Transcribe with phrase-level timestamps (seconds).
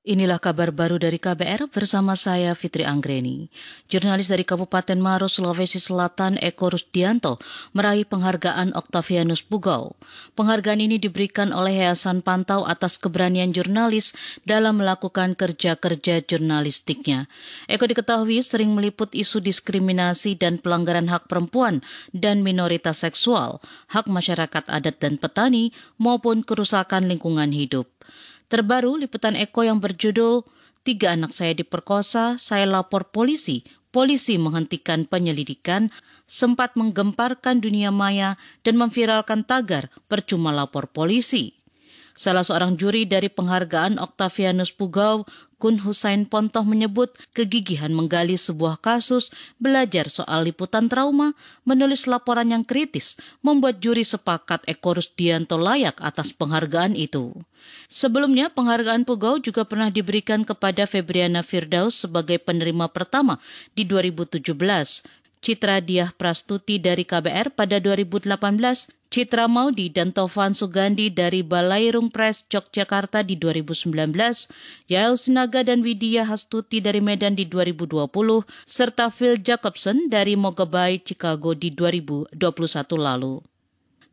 [0.00, 3.52] Inilah kabar baru dari KBR bersama saya Fitri Anggreni.
[3.84, 7.36] Jurnalis dari Kabupaten Maros, Sulawesi Selatan, Eko Rusdianto,
[7.76, 9.92] meraih penghargaan Octavianus Bugau.
[10.40, 14.16] Penghargaan ini diberikan oleh Yayasan Pantau atas keberanian jurnalis
[14.48, 17.28] dalam melakukan kerja-kerja jurnalistiknya.
[17.68, 21.84] Eko diketahui sering meliput isu diskriminasi dan pelanggaran hak perempuan
[22.16, 23.60] dan minoritas seksual,
[23.92, 27.84] hak masyarakat adat dan petani, maupun kerusakan lingkungan hidup.
[28.50, 30.42] Terbaru liputan Eko yang berjudul
[30.80, 33.60] Tiga anak saya diperkosa, saya lapor polisi.
[33.92, 35.92] Polisi menghentikan penyelidikan,
[36.24, 41.58] sempat menggemparkan dunia maya dan memviralkan tagar percuma lapor polisi.
[42.16, 45.26] Salah seorang juri dari penghargaan Octavianus Pugau,
[45.60, 49.28] Kun Hussein Pontoh menyebut kegigihan menggali sebuah kasus,
[49.60, 51.36] belajar soal liputan trauma,
[51.68, 57.36] menulis laporan yang kritis, membuat juri sepakat Eko Rusdianto layak atas penghargaan itu.
[57.92, 63.36] Sebelumnya, penghargaan Pugau juga pernah diberikan kepada Febriana Firdaus sebagai penerima pertama
[63.76, 65.19] di 2017.
[65.40, 68.30] Citra Diah Prastuti dari KBR pada 2018
[69.10, 73.90] Citra Maudi dan Tovan Sugandi dari Balairung Press Yogyakarta di 2019,
[74.86, 78.06] Yael Sinaga dan Widya Hastuti dari Medan di 2020,
[78.62, 82.38] serta Phil Jacobson dari Mogabay, Chicago di 2021
[82.94, 83.49] lalu.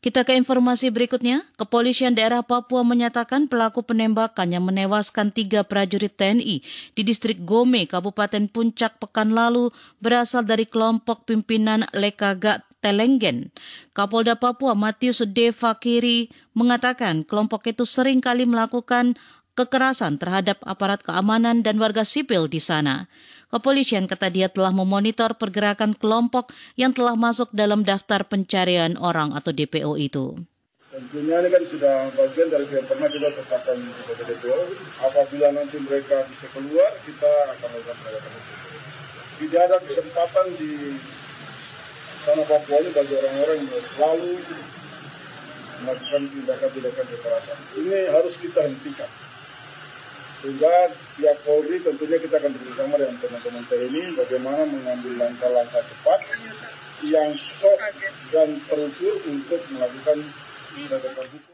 [0.08, 1.44] Kita ke informasi berikutnya.
[1.60, 6.64] Kepolisian daerah Papua menyatakan pelaku penembakan yang menewaskan tiga prajurit TNI
[6.96, 9.68] di distrik Gome, Kabupaten Puncak pekan lalu
[10.00, 13.52] berasal dari kelompok pimpinan Lekaga Telenggen.
[13.92, 19.20] Kapolda Papua Matius De Fakiri mengatakan kelompok itu sering kali melakukan
[19.58, 23.10] kekerasan terhadap aparat keamanan dan warga sipil di sana.
[23.50, 29.50] Kepolisian kata dia telah memonitor pergerakan kelompok yang telah masuk dalam daftar pencarian orang atau
[29.50, 30.38] DPO itu.
[30.94, 34.62] Tentunya ini kan sudah bagian dari yang pernah kita tetapkan sebagai DPO.
[35.02, 38.58] Apabila nanti mereka bisa keluar, kita akan melakukan penegakan hukum.
[39.38, 40.72] Tidak ada kesempatan di
[42.26, 44.34] tanah Papua ini bagi orang-orang yang selalu
[45.88, 47.58] melakukan tindakan-tindakan kekerasan.
[47.78, 49.10] Ini harus kita hentikan.
[50.38, 56.20] Sehingga pihak Polri tentunya kita akan bersama dengan teman-teman TNI bagaimana mengambil langkah-langkah cepat
[57.06, 57.82] yang sok
[58.30, 60.18] dan terukur untuk melakukan
[60.74, 61.54] tindakan hukum.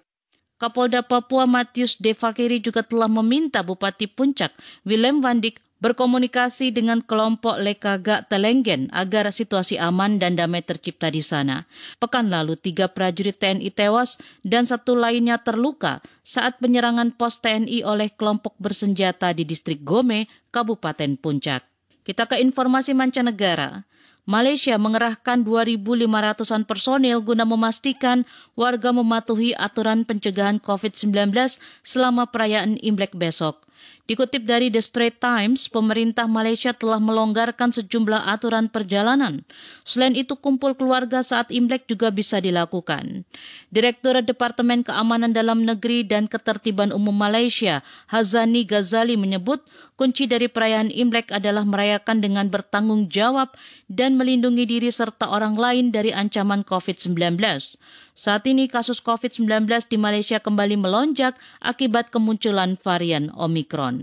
[0.60, 4.56] Kapolda Papua Matius Devakiri juga telah meminta Bupati Puncak
[4.88, 11.68] Willem Wandik berkomunikasi dengan kelompok Lekaga Telenggen agar situasi aman dan damai tercipta di sana.
[12.00, 14.16] Pekan lalu, tiga prajurit TNI tewas
[14.48, 21.20] dan satu lainnya terluka saat penyerangan pos TNI oleh kelompok bersenjata di distrik Gome, Kabupaten
[21.20, 21.68] Puncak.
[22.08, 23.84] Kita ke informasi mancanegara.
[24.24, 28.24] Malaysia mengerahkan 2.500-an personil guna memastikan
[28.56, 31.36] warga mematuhi aturan pencegahan COVID-19
[31.84, 33.68] selama perayaan Imlek besok.
[34.04, 39.48] Dikutip dari The Straits Times, pemerintah Malaysia telah melonggarkan sejumlah aturan perjalanan.
[39.88, 43.24] Selain itu, kumpul keluarga saat Imlek juga bisa dilakukan.
[43.72, 47.80] Direktur Departemen Keamanan Dalam Negeri dan Ketertiban Umum Malaysia,
[48.12, 49.64] Hazani Ghazali menyebut,
[49.96, 53.56] kunci dari perayaan Imlek adalah merayakan dengan bertanggung jawab
[53.88, 57.40] dan melindungi diri serta orang lain dari ancaman COVID-19.
[58.14, 61.34] Saat ini kasus COVID-19 di Malaysia kembali melonjak
[61.64, 64.03] akibat kemunculan varian Omikron.